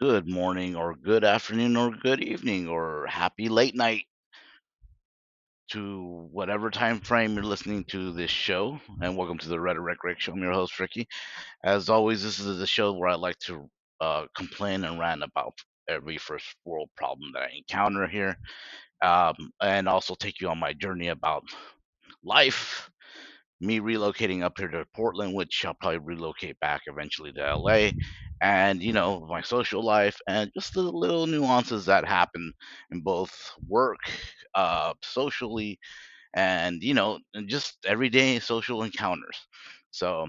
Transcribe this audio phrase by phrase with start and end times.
[0.00, 4.06] good morning, or good afternoon, or good evening, or happy late night
[5.70, 8.80] to whatever time frame you're listening to this show.
[9.00, 10.32] And welcome to the Rhetoric Rick Show.
[10.32, 11.06] I'm your host, Ricky.
[11.64, 13.68] As always, this is the show where I like to
[14.00, 15.54] uh, complain and rant about
[15.88, 18.36] every first world problem that I encounter here,
[19.02, 21.44] um, and also take you on my journey about
[22.24, 22.89] life,
[23.60, 27.94] me relocating up here to Portland, which I'll probably relocate back eventually to LA,
[28.40, 32.52] and you know my social life and just the little nuances that happen
[32.90, 34.00] in both work,
[34.54, 35.78] uh, socially,
[36.34, 39.38] and you know and just everyday social encounters.
[39.92, 40.28] So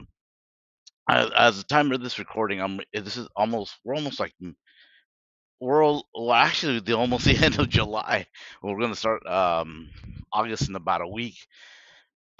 [1.09, 4.33] as, as the time of this recording, I'm this is almost we're almost like
[5.59, 8.25] we're all, well actually the almost the end of July.
[8.61, 9.89] We're gonna start um
[10.33, 11.35] August in about a week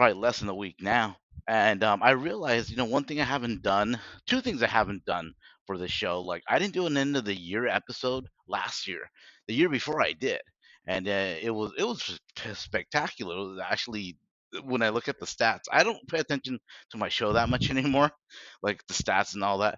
[0.01, 1.15] probably less than a week now.
[1.47, 5.05] And um, I realized, you know, one thing I haven't done, two things I haven't
[5.05, 5.33] done
[5.67, 6.21] for this show.
[6.21, 9.11] Like, I didn't do an end of the year episode last year.
[9.47, 10.41] The year before I did,
[10.87, 12.19] and uh, it was it was
[12.57, 13.35] spectacular.
[13.35, 14.17] It was actually
[14.63, 16.57] when I look at the stats, I don't pay attention
[16.89, 18.09] to my show that much anymore,
[18.63, 19.77] like the stats and all that.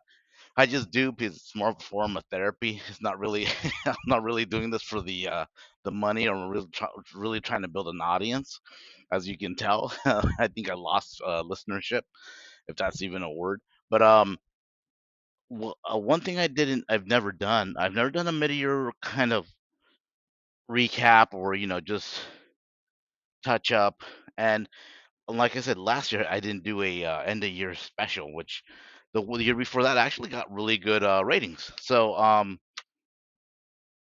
[0.55, 2.81] I just do because it's more of a form of therapy.
[2.87, 3.47] It's not really,
[3.85, 5.45] I'm not really doing this for the uh,
[5.83, 6.27] the money.
[6.27, 8.59] or really, try, really trying to build an audience,
[9.11, 9.93] as you can tell.
[10.05, 12.01] I think I lost uh, listenership,
[12.67, 13.61] if that's even a word.
[13.89, 14.37] But um,
[15.49, 19.31] well, uh, one thing I didn't, I've never done, I've never done a mid-year kind
[19.33, 19.47] of
[20.69, 22.19] recap or you know just
[23.43, 24.01] touch up.
[24.37, 24.67] And
[25.27, 28.63] like I said, last year I didn't do a uh, end of year special, which
[29.13, 31.71] the, the year before that actually got really good uh, ratings.
[31.79, 32.59] So um,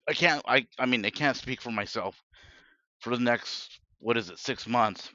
[0.10, 2.22] I can't, I, I mean, I can't speak for myself
[3.00, 5.10] for the next what is it, six months.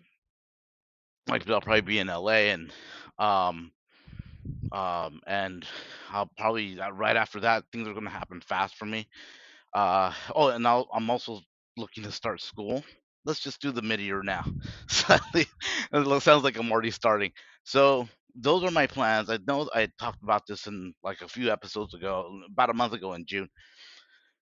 [1.29, 2.73] Like I'll probably be in LA and
[3.19, 3.73] um,
[4.73, 5.67] um, and
[6.11, 9.07] I'll probably uh, right after that things are gonna happen fast for me.
[9.75, 11.41] Uh, oh, and I'll, I'm also
[11.77, 12.85] looking to start school.
[13.27, 14.45] Let's just do the mid-year now.
[14.89, 17.33] So it sounds like I'm already starting.
[17.65, 19.31] So those are my plans.
[19.31, 22.95] I know I talked about this in like a few episodes ago, about a month
[22.95, 23.49] ago in June.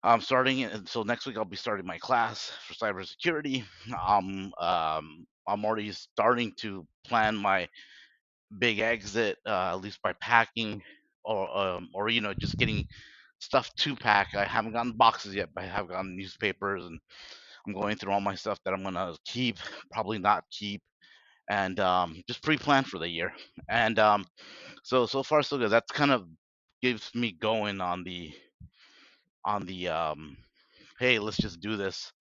[0.07, 3.65] I'm starting so next week I'll be starting my class for cybersecurity.
[4.07, 7.69] Um, um, I'm already starting to plan my
[8.59, 10.83] big exit, uh, at least by packing
[11.25, 12.85] or um, or you know just getting
[13.41, 14.35] stuff to pack.
[14.37, 17.01] I haven't gotten boxes yet, but I have gotten newspapers, and
[17.67, 19.59] I'm going through all my stuff that I'm gonna keep,
[19.93, 20.83] probably not keep,
[21.51, 23.33] and um, just pre-plan for the year.
[23.71, 24.27] And um,
[24.85, 25.71] so so far so good.
[25.71, 26.27] That's kind of
[26.83, 28.33] gives me going on the
[29.47, 30.37] on the um,
[31.01, 32.13] hey, let's just do this.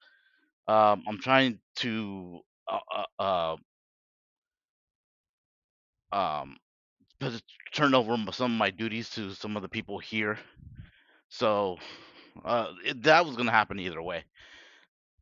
[0.68, 2.40] Um, I'm trying to
[2.72, 3.58] uh, uh,
[6.12, 6.58] uh, um,
[7.74, 10.40] turn over some of my duties to some of the people here.
[11.30, 11.78] So
[12.44, 14.24] uh, it, that was going to happen either way.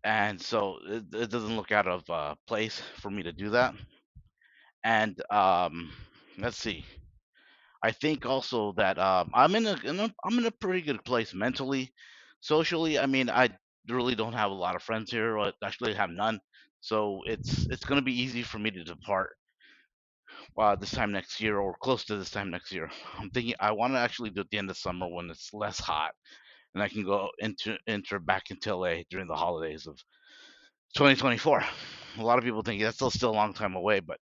[0.03, 3.73] And so it, it doesn't look out of uh, place for me to do that.
[4.83, 5.91] And um,
[6.37, 6.85] let's see.
[7.83, 11.03] I think also that um, I'm in a, in a I'm in a pretty good
[11.05, 11.93] place mentally,
[12.41, 12.99] socially.
[12.99, 13.49] I mean, I
[13.89, 16.39] really don't have a lot of friends here, or actually have none.
[16.81, 19.31] So it's it's going to be easy for me to depart
[20.57, 22.89] uh, this time next year or close to this time next year.
[23.19, 25.53] I'm thinking I want to actually do it at the end of summer when it's
[25.53, 26.11] less hot
[26.73, 29.99] and I can go into enter back into LA during the holidays of
[30.95, 31.63] 2024.
[32.19, 34.19] A lot of people think that's still still a long time away, but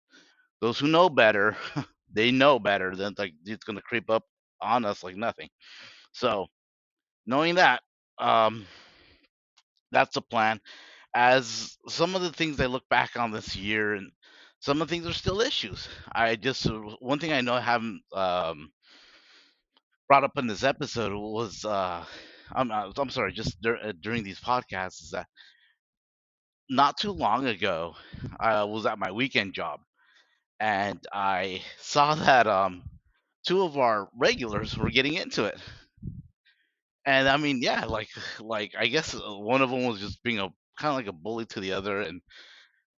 [0.61, 1.57] those who know better,
[2.13, 4.23] they know better than like it's going to creep up
[4.61, 5.49] on us like nothing.
[6.13, 6.47] So
[7.25, 7.81] knowing that,
[8.19, 8.65] um,
[9.91, 10.59] that's the plan.
[11.15, 14.11] As some of the things I look back on this year and
[14.59, 15.87] some of the things are still issues.
[16.11, 18.71] I just uh, one thing I know I haven't um,
[20.07, 22.03] brought up in this episode was uh,
[22.53, 25.27] I'm uh, I'm sorry, just dur- uh, during these podcasts is that
[26.69, 27.95] not too long ago
[28.39, 29.81] I was at my weekend job
[30.61, 32.83] and I saw that um
[33.47, 35.59] two of our regulars were getting into it.
[37.05, 38.09] And I mean, yeah, like
[38.39, 40.49] like I guess uh, one of them was just being a
[40.79, 42.21] kind of like a bully to the other and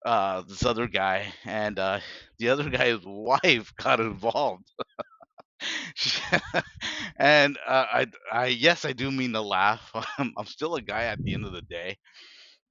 [0.06, 2.00] uh this other guy and uh
[2.40, 4.66] the other guy's wife got involved
[7.18, 9.90] and uh, I, I, yes, I do mean to laugh.
[10.18, 11.98] I'm, I'm still a guy at the end of the day.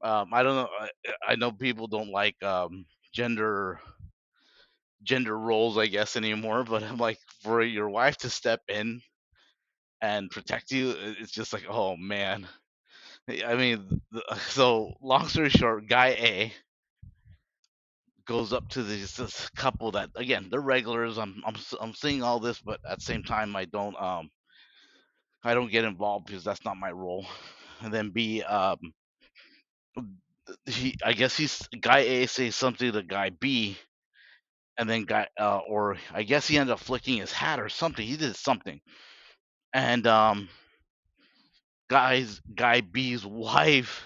[0.03, 0.69] Um, I don't know.
[0.81, 0.89] I,
[1.33, 3.81] I know people don't like um, gender
[5.03, 6.65] gender roles, I guess, anymore.
[6.65, 9.03] But I'm like, for your wife to step in
[10.01, 12.47] and protect you, it's just like, oh man.
[13.47, 14.03] I mean,
[14.49, 16.53] so long story short, guy A
[18.27, 21.19] goes up to this, this couple that again they're regulars.
[21.19, 24.31] I'm I'm I'm seeing all this, but at the same time I don't um
[25.45, 27.27] I don't get involved because that's not my role.
[27.81, 28.79] And then B, um,
[30.67, 33.77] he I guess he's guy A says something to guy B,
[34.81, 38.07] and then guy uh, or I guess he ended up flicking his hat or something.
[38.07, 38.81] He did something,
[39.75, 40.49] and um,
[41.89, 44.03] guys guy B's wife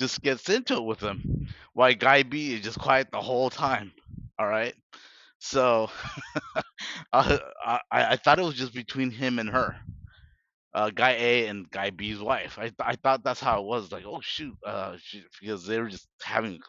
[0.00, 3.92] just gets into it with him, Why guy B is just quiet the whole time.
[4.38, 4.74] All right,
[5.38, 5.90] so
[7.12, 9.76] uh, I I thought it was just between him and her.
[10.74, 12.58] Uh, guy A and guy B's wife.
[12.58, 13.92] I I thought that's how it was.
[13.92, 16.60] Like, oh shoot, uh, she, because they were just having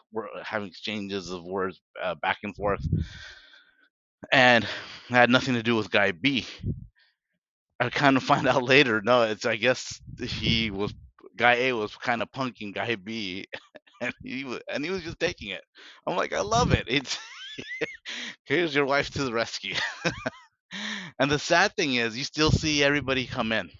[0.42, 2.84] having exchanges of words uh, back and forth,
[4.32, 4.66] and
[5.08, 6.46] had nothing to do with guy B.
[7.78, 9.00] I kind of find out later.
[9.02, 10.92] No, it's I guess he was
[11.36, 13.46] guy A was kind of punking guy B,
[14.00, 15.62] and he was and he was just taking it.
[16.06, 16.84] I'm like, I love it.
[16.88, 17.18] It's
[18.44, 19.74] here's your wife to the rescue.
[21.18, 23.70] and the sad thing is, you still see everybody come in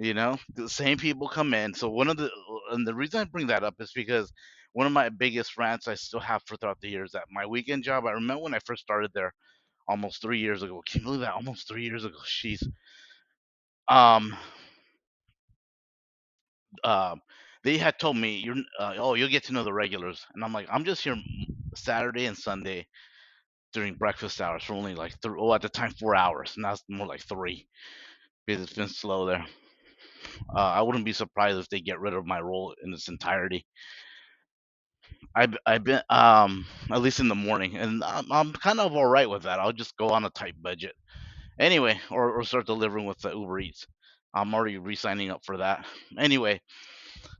[0.00, 1.74] You know, the same people come in.
[1.74, 2.30] So one of the
[2.72, 4.32] and the reason I bring that up is because
[4.74, 7.84] one of my biggest rants I still have for throughout the years that my weekend
[7.84, 8.06] job.
[8.06, 9.34] I remember when I first started there
[9.88, 10.82] almost three years ago.
[10.88, 11.34] Can you believe that?
[11.34, 12.18] Almost three years ago.
[12.26, 12.62] Jeez.
[13.88, 14.36] Um.
[16.84, 17.22] Um.
[17.62, 18.56] They had told me you're.
[18.78, 21.16] Uh, oh, you'll get to know the regulars, and I'm like, I'm just here
[21.74, 22.86] Saturday and Sunday
[23.74, 25.38] during breakfast hours for only like three.
[25.40, 26.54] Oh, at the time four hours.
[26.58, 27.68] Now it's more like three
[28.46, 29.46] because it's been slow there.
[30.54, 33.66] Uh, I wouldn't be surprised if they get rid of my role in its entirety.
[35.34, 39.06] I've I've been um at least in the morning, and I'm I'm kind of all
[39.06, 39.60] right with that.
[39.60, 40.94] I'll just go on a tight budget
[41.58, 43.86] anyway, or, or start delivering with the Uber Eats.
[44.34, 45.86] I'm already re-signing up for that.
[46.18, 46.60] Anyway,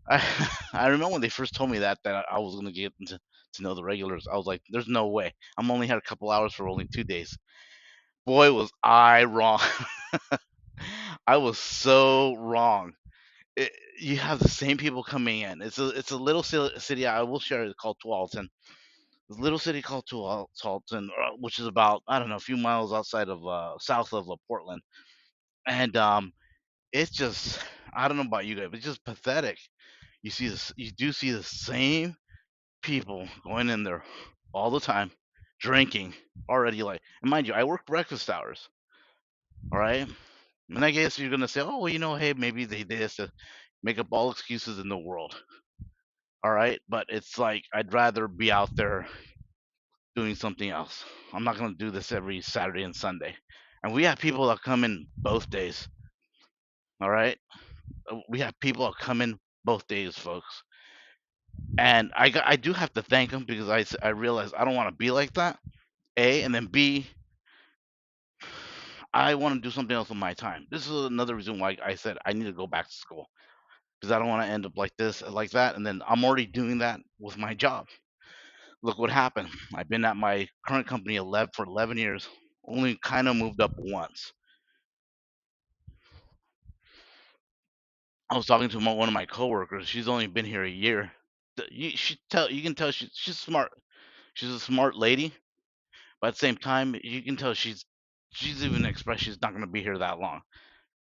[0.09, 0.23] I
[0.75, 3.19] I remember when they first told me that that I was gonna get to
[3.63, 4.27] know the regulars.
[4.33, 5.35] I was like, "There's no way.
[5.59, 7.37] I'm only had a couple hours for only two days."
[8.27, 9.61] Boy, was I wrong.
[11.33, 12.93] I was so wrong.
[13.57, 15.63] It, you have the same people coming in.
[15.63, 17.07] It's a it's a little city.
[17.07, 18.49] I will share it called Tualatin
[19.29, 22.57] this little city called Tual- Tualatin, uh, which is about I don't know a few
[22.59, 24.83] miles outside of uh, south of uh, Portland,
[25.67, 26.33] and um,
[26.93, 27.61] it's just
[27.95, 29.59] I don't know about you guys, but it's just pathetic.
[30.23, 32.17] You see this, you do see the same
[32.83, 34.05] people going in there
[34.55, 35.11] all the time,
[35.61, 36.15] drinking
[36.51, 36.83] already.
[36.83, 38.69] Like, and mind you, I work breakfast hours.
[39.73, 40.09] All right,
[40.71, 43.31] and I guess you're gonna say, oh, you know, hey, maybe they did this to
[43.83, 45.37] make up all excuses in the world.
[46.45, 49.07] All right, but it's like I'd rather be out there
[50.17, 51.05] doing something else.
[51.33, 53.35] I'm not to do this every Saturday and Sunday.
[53.83, 55.89] And we have people that come in both days.
[57.01, 57.39] All right.
[58.11, 60.63] Uh, We have people that come in both days, folks.
[61.79, 64.89] And I, I do have to thank them because I I realize I don't want
[64.91, 65.59] to be like that.
[66.17, 66.43] A.
[66.43, 67.09] And then B,
[69.13, 70.67] I want to do something else with my time.
[70.71, 73.27] This is another reason why I said I need to go back to school
[74.01, 75.77] because I don't want to end up like this, like that.
[75.77, 77.87] And then I'm already doing that with my job.
[78.83, 79.49] Look what happened.
[79.75, 82.29] I've been at my current company 11 for 11 years,
[82.67, 84.33] only kind of moved up once
[88.31, 89.89] I was talking to my, one of my coworkers.
[89.89, 91.13] She's only been here a year.
[91.71, 93.71] You she tell you can tell she's she's smart.
[94.35, 95.35] She's a smart lady,
[96.21, 97.85] but at the same time, you can tell she's
[98.33, 100.43] she's even expressed she's not going to be here that long.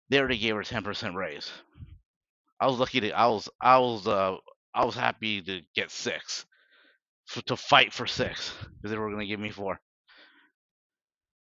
[0.10, 1.51] They already gave her ten percent raise.
[2.59, 4.38] I was lucky to I was I was uh
[4.73, 6.45] I was happy to get six
[7.28, 9.80] for, to fight for six because they were going to give me four.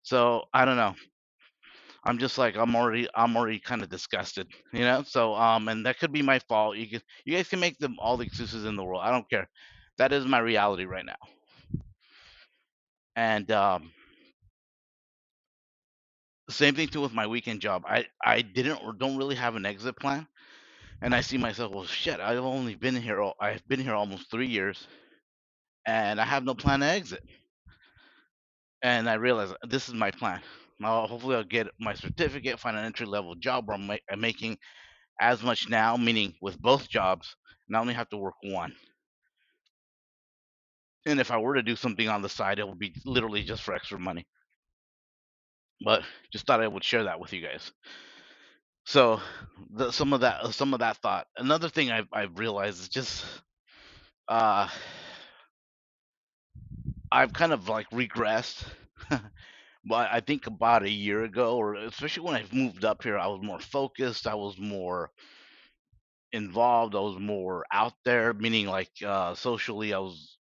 [0.03, 0.95] So I don't know.
[2.03, 5.03] I'm just like I'm already I'm already kind of disgusted, you know.
[5.03, 6.77] So um, and that could be my fault.
[6.77, 9.01] You can you guys can make them all the excuses in the world.
[9.03, 9.49] I don't care.
[9.97, 11.17] That is my reality right now.
[13.15, 13.91] And um,
[16.49, 17.83] same thing too with my weekend job.
[17.87, 20.27] I I didn't or don't really have an exit plan,
[21.01, 21.73] and I see myself.
[21.73, 22.19] Well, shit.
[22.19, 23.23] I've only been here.
[23.41, 24.87] I've been here almost three years,
[25.87, 27.23] and I have no plan to exit.
[28.83, 30.41] And I realize this is my plan.
[30.79, 34.21] Now, hopefully, I'll get my certificate, find an entry level job where I'm, ma- I'm
[34.21, 34.57] making
[35.21, 37.35] as much now, meaning with both jobs,
[37.67, 38.73] and I only have to work one.
[41.05, 43.63] And if I were to do something on the side, it would be literally just
[43.63, 44.27] for extra money.
[45.81, 47.71] But just thought I would share that with you guys.
[48.85, 49.21] So
[49.71, 51.27] the, some of that, some of that thought.
[51.37, 53.25] Another thing I've I've realized is just
[54.27, 54.67] uh,
[57.11, 58.63] I've kind of like regressed.
[59.09, 63.27] but I think about a year ago, or especially when I moved up here, I
[63.27, 64.27] was more focused.
[64.27, 65.11] I was more
[66.31, 66.95] involved.
[66.95, 70.37] I was more out there, meaning like uh, socially, I was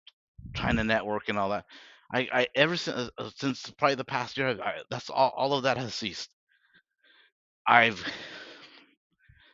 [0.53, 1.65] trying to network and all that.
[2.11, 5.31] I, I ever since uh, since probably the past year, I, that's all.
[5.35, 6.29] All of that has ceased.
[7.67, 8.03] I've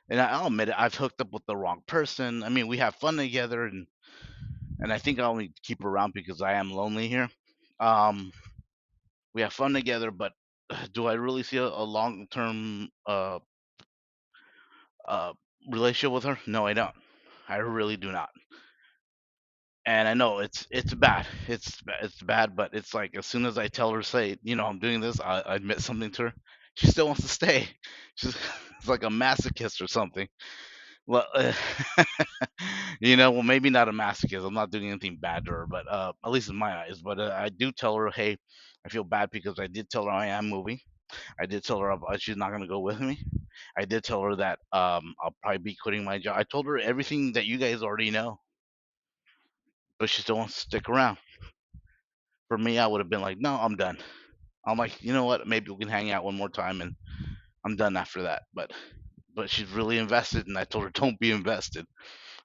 [0.09, 2.43] And I'll admit it, I've hooked up with the wrong person.
[2.43, 3.87] I mean, we have fun together, and
[4.79, 7.29] and I think I only keep around because I am lonely here.
[7.79, 8.31] Um,
[9.33, 10.33] we have fun together, but
[10.93, 13.39] do I really see a, a long term uh,
[15.07, 15.33] uh,
[15.69, 16.39] relationship with her?
[16.47, 16.95] No, I don't.
[17.47, 18.29] I really do not.
[19.85, 21.25] And I know it's it's bad.
[21.47, 24.65] It's it's bad, but it's like as soon as I tell her, say, you know,
[24.65, 26.33] I'm doing this, I, I admit something to her,
[26.75, 27.67] she still wants to stay.
[28.15, 28.35] She's
[28.77, 30.27] it's like a masochist or something.
[31.07, 31.53] Well, uh,
[33.01, 34.45] you know, well, maybe not a masochist.
[34.45, 37.01] I'm not doing anything bad to her, but uh, at least in my eyes.
[37.03, 38.37] But uh, I do tell her, hey,
[38.85, 40.79] I feel bad because I did tell her I am moving.
[41.39, 43.19] I did tell her uh, she's not gonna go with me.
[43.77, 46.37] I did tell her that um, I'll probably be quitting my job.
[46.37, 48.39] I told her everything that you guys already know,
[49.99, 51.17] but she still wants to stick around.
[52.47, 53.97] For me, I would have been like, no, I'm done.
[54.65, 55.47] I'm like, you know what?
[55.47, 56.95] Maybe we can hang out one more time, and
[57.65, 58.43] I'm done after that.
[58.53, 58.71] But
[59.35, 61.85] but she's really invested, and I told her don't be invested.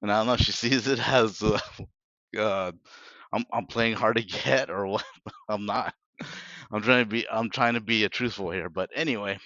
[0.03, 1.59] And I don't know if she sees it as uh,
[2.39, 2.73] uh,
[3.33, 5.05] I'm I'm playing hard to get or what.
[5.49, 5.95] I'm not.
[6.73, 8.69] I'm trying to be I'm trying to be a truthful here.
[8.71, 9.39] But anyway,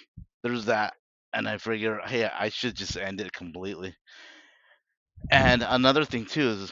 [0.43, 0.93] there's that.
[1.33, 3.95] And I figure, hey, I should just end it completely.
[5.31, 6.71] And another thing too is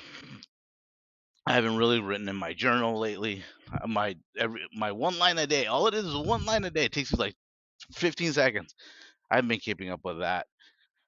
[1.48, 3.44] I haven't really written in my journal lately.
[3.72, 5.66] Uh, My every my one line a day.
[5.66, 6.86] All it is is one line a day.
[6.86, 7.36] It takes me like
[7.94, 8.76] 15 seconds.
[9.32, 10.48] I've been keeping up with that.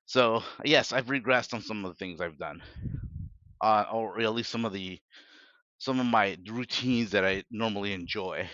[0.08, 2.62] So yes, I've regressed on some of the things I've done,
[3.62, 5.00] uh, or at least some of the
[5.80, 8.50] some of my routines that I normally enjoy.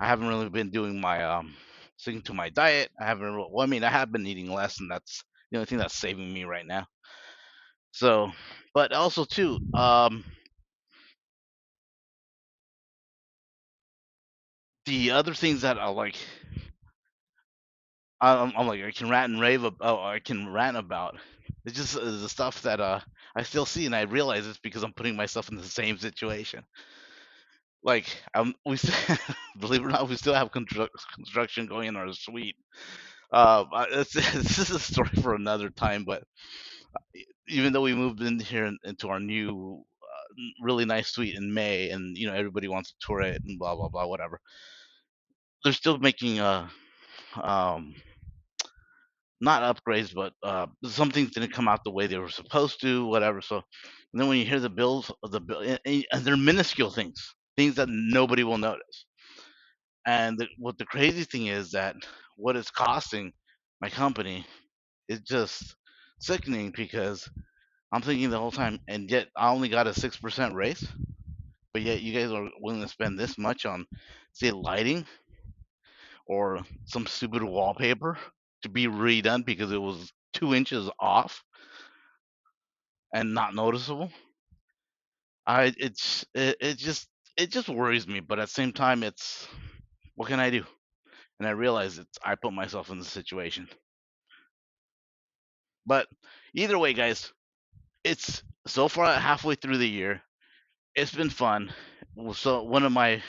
[0.00, 1.54] I haven't really been doing my um
[1.96, 2.90] sticking to my diet.
[3.00, 3.34] I haven't.
[3.36, 6.32] Well, I mean, I have been eating less, and that's the only thing that's saving
[6.32, 6.86] me right now.
[7.92, 8.32] So,
[8.74, 10.24] but also too, um,
[14.86, 16.16] the other things that I like,
[18.20, 19.78] I'm, I'm like I can rant and rave about.
[19.80, 21.16] Oh, I can rant about.
[21.64, 23.00] It's just uh, the stuff that uh
[23.36, 26.64] I still see, and I realize it's because I'm putting myself in the same situation.
[27.84, 29.16] Like um, we still,
[29.58, 32.56] believe it or not, we still have constru- construction going in our suite.
[33.32, 36.24] Uh, it's, this is a story for another time, but
[37.48, 39.84] even though we moved in here into our new
[40.62, 43.76] really nice suite in May, and you know everybody wants to tour it and blah
[43.76, 44.40] blah blah whatever,
[45.64, 46.68] they're still making uh
[47.42, 47.94] um
[49.40, 53.06] not upgrades, but uh some things didn't come out the way they were supposed to,
[53.06, 53.40] whatever.
[53.42, 55.80] So and then when you hear the bills the bill, and,
[56.12, 59.06] and they're minuscule things, things that nobody will notice.
[60.06, 61.96] And the, what the crazy thing is that
[62.36, 63.32] what it's costing
[63.80, 64.46] my company
[65.08, 65.76] is just
[66.20, 67.28] sickening because
[67.92, 70.84] I'm thinking the whole time, and yet I only got a six percent raise,
[71.74, 73.86] but yet you guys are willing to spend this much on,
[74.32, 75.06] say, lighting
[76.26, 78.18] or some stupid wallpaper
[78.62, 81.42] to be redone because it was two inches off
[83.14, 84.10] and not noticeable.
[85.46, 89.46] I it's it, it just it just worries me, but at the same time, it's
[90.16, 90.64] what can I do?
[91.40, 93.68] And I realize it's I put myself in the situation.
[95.86, 96.08] But
[96.54, 97.32] either way, guys,
[98.04, 100.22] it's so far halfway through the year.
[100.94, 101.72] It's been fun.
[102.34, 103.22] So one of my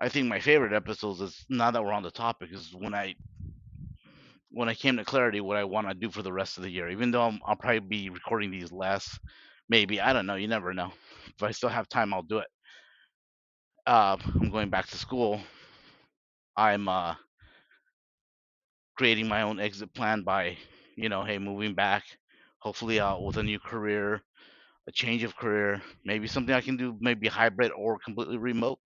[0.00, 3.16] I think my favorite episodes is now that we're on the topic is when I
[4.50, 6.70] when I came to clarity what I want to do for the rest of the
[6.70, 6.88] year.
[6.88, 9.18] Even though I'm, I'll probably be recording these less,
[9.68, 10.36] maybe I don't know.
[10.36, 10.92] You never know.
[11.34, 12.46] If I still have time, I'll do it.
[13.86, 15.40] Uh, I'm going back to school.
[16.56, 17.14] I'm uh,
[18.96, 20.56] creating my own exit plan by,
[20.96, 22.04] you know, hey, moving back.
[22.64, 24.22] Hopefully, uh, with a new career,
[24.88, 28.80] a change of career, maybe something I can do, maybe hybrid or completely remote.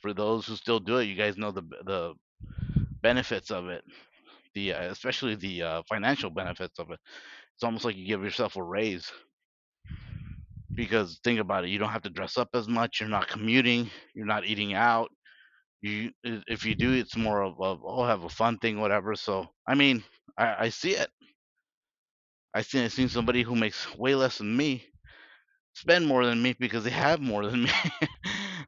[0.00, 2.14] For those who still do it, you guys know the the
[3.02, 3.84] benefits of it.
[4.54, 7.00] The uh, especially the uh, financial benefits of it.
[7.54, 9.10] It's almost like you give yourself a raise
[10.74, 13.00] because think about it, you don't have to dress up as much.
[13.00, 13.90] You're not commuting.
[14.14, 15.10] You're not eating out.
[15.82, 19.14] You if you do, it's more of a oh have a fun thing, whatever.
[19.16, 20.04] So I mean,
[20.38, 21.10] I, I see it.
[22.54, 24.86] I see I seen somebody who makes way less than me
[25.74, 27.70] spend more than me because they have more than me.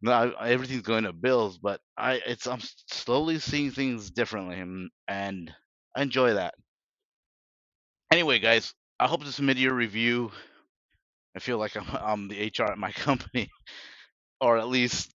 [0.03, 2.61] now everything's going to bills, but I it's I'm
[2.91, 5.55] slowly seeing things differently and, and
[5.97, 6.55] I enjoy that.
[8.13, 10.31] Anyway, guys, I hope this mid-year review.
[11.37, 13.51] I feel like I'm I'm the HR at my company,
[14.41, 15.15] or at least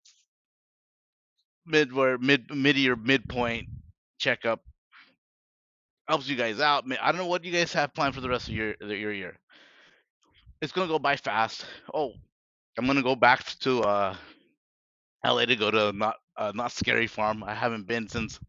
[1.66, 3.68] mid where mid mid-year midpoint
[4.18, 4.60] checkup
[6.08, 6.84] helps you guys out.
[7.00, 9.38] I don't know what you guys have planned for the rest of your your year.
[10.60, 11.64] It's gonna go by fast.
[11.92, 12.12] Oh,
[12.78, 14.16] I'm gonna go back to uh
[15.24, 17.44] LA to go to not uh, Knott's Scary Farm.
[17.44, 18.40] I haven't been since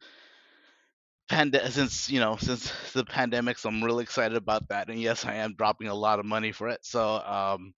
[1.29, 4.89] pand- since you know since the pandemic, so I'm really excited about that.
[4.89, 7.73] And yes, I am dropping a lot of money for it, so um,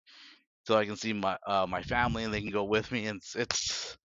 [0.65, 3.07] so I can see my uh, my family and they can go with me.
[3.07, 3.98] And it's it's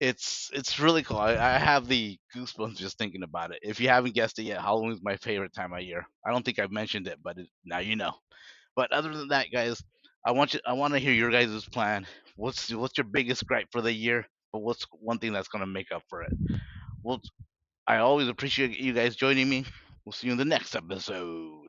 [0.00, 1.18] it's it's really cool.
[1.18, 3.60] I, I have the goosebumps just thinking about it.
[3.62, 6.06] If you haven't guessed it yet, Halloween is my favorite time of year.
[6.26, 8.14] I don't think I've mentioned it, but it, now you know.
[8.76, 9.82] But other than that, guys,
[10.26, 12.06] I want you I want to hear your guys' plan.
[12.36, 14.26] What's what's your biggest gripe for the year?
[14.52, 16.32] But what's one thing that's gonna make up for it?
[17.02, 17.20] Well,
[17.86, 19.66] I always appreciate you guys joining me.
[20.04, 21.59] We'll see you in the next episode.